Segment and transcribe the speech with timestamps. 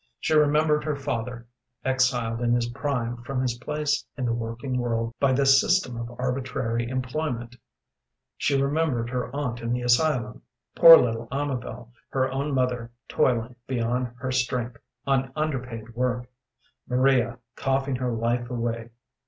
[0.19, 1.45] She remembered her father,
[1.85, 6.09] exiled in his prime from his place in the working world by this system of
[6.19, 7.55] arbitrary employment;
[8.35, 10.41] she remembered her aunt in the asylum;
[10.75, 16.27] poor little Amabel; her own mother toiling beyond her strength on underpaid work;
[16.89, 18.89] Maria coughing her life away.